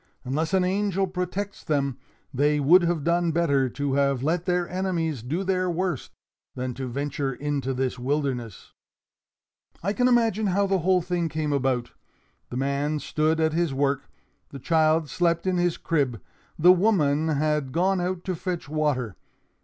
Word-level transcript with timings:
"Unless 0.25 0.55
an 0.55 0.63
angel 0.63 1.05
protects 1.05 1.63
them, 1.63 1.99
they 2.33 2.59
would 2.59 2.81
have 2.81 3.03
done 3.03 3.31
better 3.31 3.69
to 3.69 3.93
have 3.93 4.23
let 4.23 4.45
their 4.45 4.67
enemies 4.67 5.21
do 5.21 5.43
their 5.43 5.69
worst, 5.69 6.09
than 6.55 6.73
to 6.73 6.87
venture 6.87 7.35
into 7.35 7.71
this 7.71 7.99
wilderness. 7.99 8.73
"I 9.83 9.93
can 9.93 10.07
imagine 10.07 10.47
how 10.47 10.65
the 10.65 10.79
whole 10.79 11.03
thing 11.03 11.29
came 11.29 11.53
about. 11.53 11.91
The 12.49 12.57
man 12.57 12.97
stood 12.97 13.39
at 13.39 13.53
his 13.53 13.75
work; 13.75 14.09
the 14.49 14.57
child 14.57 15.07
slept 15.07 15.45
in 15.45 15.57
his 15.57 15.77
crib; 15.77 16.19
the 16.57 16.73
woman 16.73 17.27
had 17.27 17.71
gone 17.71 18.01
out 18.01 18.23
to 18.23 18.33
fetch 18.33 18.67
water. 18.67 19.15